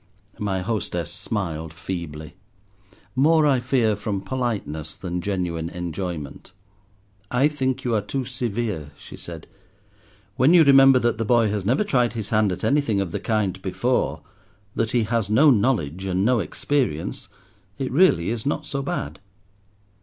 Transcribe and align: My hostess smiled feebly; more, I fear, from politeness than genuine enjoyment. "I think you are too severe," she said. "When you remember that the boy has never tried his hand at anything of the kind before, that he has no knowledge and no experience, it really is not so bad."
My 0.39 0.61
hostess 0.61 1.13
smiled 1.13 1.75
feebly; 1.75 2.33
more, 3.15 3.45
I 3.45 3.59
fear, 3.59 3.95
from 3.95 4.21
politeness 4.21 4.95
than 4.95 5.21
genuine 5.21 5.69
enjoyment. 5.69 6.53
"I 7.29 7.47
think 7.47 7.83
you 7.83 7.93
are 7.93 8.01
too 8.01 8.25
severe," 8.25 8.89
she 8.97 9.15
said. 9.15 9.45
"When 10.37 10.55
you 10.55 10.63
remember 10.63 10.97
that 10.97 11.19
the 11.19 11.23
boy 11.23 11.51
has 11.51 11.67
never 11.67 11.83
tried 11.83 12.13
his 12.13 12.29
hand 12.29 12.51
at 12.51 12.63
anything 12.63 12.99
of 12.99 13.11
the 13.11 13.19
kind 13.19 13.61
before, 13.61 14.23
that 14.73 14.89
he 14.89 15.03
has 15.03 15.29
no 15.29 15.51
knowledge 15.51 16.05
and 16.05 16.25
no 16.25 16.39
experience, 16.39 17.29
it 17.77 17.91
really 17.91 18.31
is 18.31 18.43
not 18.43 18.65
so 18.65 18.81
bad." 18.81 19.19